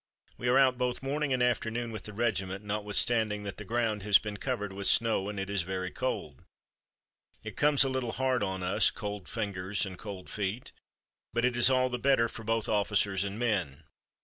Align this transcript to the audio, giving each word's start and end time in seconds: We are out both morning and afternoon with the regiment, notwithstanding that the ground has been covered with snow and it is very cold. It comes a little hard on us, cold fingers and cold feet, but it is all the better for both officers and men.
We 0.35 0.47
are 0.49 0.57
out 0.57 0.79
both 0.79 1.03
morning 1.03 1.31
and 1.31 1.43
afternoon 1.43 1.91
with 1.91 2.05
the 2.05 2.11
regiment, 2.13 2.63
notwithstanding 2.65 3.43
that 3.43 3.57
the 3.57 3.63
ground 3.63 4.01
has 4.01 4.17
been 4.17 4.37
covered 4.37 4.73
with 4.73 4.87
snow 4.87 5.29
and 5.29 5.39
it 5.39 5.47
is 5.47 5.61
very 5.61 5.91
cold. 5.91 6.43
It 7.43 7.55
comes 7.55 7.83
a 7.83 7.87
little 7.89 8.13
hard 8.13 8.41
on 8.41 8.63
us, 8.63 8.89
cold 8.89 9.27
fingers 9.29 9.85
and 9.85 9.99
cold 9.99 10.27
feet, 10.27 10.71
but 11.35 11.45
it 11.45 11.55
is 11.55 11.69
all 11.69 11.87
the 11.89 11.99
better 11.99 12.27
for 12.27 12.43
both 12.43 12.67
officers 12.67 13.23
and 13.23 13.37
men. 13.37 13.83